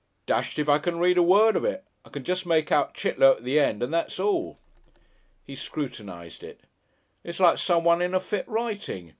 [0.25, 1.85] "Dashed if I can read a word of it.
[2.03, 4.57] I can jest make out Chit low at the end and that's all."
[5.45, 6.61] He scrutinised it.
[7.23, 9.09] "It's like someone in a fit writing.